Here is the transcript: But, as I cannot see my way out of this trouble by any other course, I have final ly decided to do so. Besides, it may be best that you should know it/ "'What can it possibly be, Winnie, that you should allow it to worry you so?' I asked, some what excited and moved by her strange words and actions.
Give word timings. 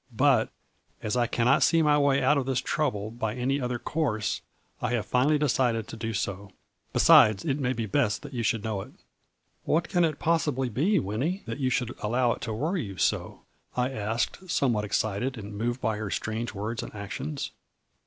But, 0.17 0.49
as 1.03 1.15
I 1.15 1.27
cannot 1.27 1.61
see 1.61 1.83
my 1.83 1.95
way 1.95 2.23
out 2.23 2.35
of 2.35 2.47
this 2.47 2.59
trouble 2.59 3.11
by 3.11 3.35
any 3.35 3.61
other 3.61 3.77
course, 3.77 4.41
I 4.81 4.93
have 4.93 5.05
final 5.05 5.33
ly 5.33 5.37
decided 5.37 5.87
to 5.87 5.95
do 5.95 6.11
so. 6.15 6.49
Besides, 6.91 7.45
it 7.45 7.59
may 7.59 7.73
be 7.73 7.85
best 7.85 8.23
that 8.23 8.33
you 8.33 8.41
should 8.41 8.63
know 8.63 8.81
it/ 8.81 8.93
"'What 9.65 9.87
can 9.89 10.03
it 10.03 10.17
possibly 10.17 10.69
be, 10.69 10.97
Winnie, 10.97 11.43
that 11.45 11.59
you 11.59 11.69
should 11.69 11.95
allow 12.01 12.31
it 12.31 12.41
to 12.41 12.51
worry 12.53 12.83
you 12.83 12.97
so?' 12.97 13.43
I 13.77 13.91
asked, 13.91 14.49
some 14.49 14.73
what 14.73 14.85
excited 14.85 15.37
and 15.37 15.53
moved 15.55 15.81
by 15.81 15.97
her 15.97 16.09
strange 16.09 16.51
words 16.51 16.81
and 16.81 16.91
actions. 16.95 17.51